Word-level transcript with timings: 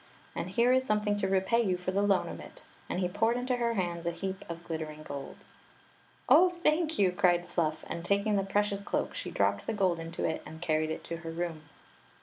And 0.35 0.49
here 0.49 0.73
is 0.73 0.83
something 0.83 1.15
to 1.17 1.27
repay 1.29 1.61
you 1.61 1.77
for 1.77 1.91
the 1.91 2.01
loan 2.01 2.27
of 2.27 2.39
it;" 2.39 2.63
and 2.89 2.99
he 2.99 3.07
poured 3.07 3.37
into 3.37 3.57
her 3.57 3.75
hands 3.75 4.07
a 4.07 4.11
heap 4.11 4.43
of 4.49 4.63
glittering 4.63 5.03
gold.." 5.03 5.35
Oh, 6.27 6.49
thank 6.49 6.97
you!" 6.97 7.11
cried 7.11 7.47
Fluff; 7.47 7.83
and 7.85 8.03
taking 8.03 8.35
the 8.35 8.41
pre 8.43 8.63
cious 8.63 8.81
cloak 8.83 9.13
she 9.13 9.29
dropped 9.29 9.67
the 9.67 9.73
gold 9.73 9.99
into 9.99 10.25
it 10.25 10.41
and 10.43 10.59
carried 10.59 10.89
it 10.89 11.03
to 11.03 11.17
her 11.17 11.29
room. 11.29 11.69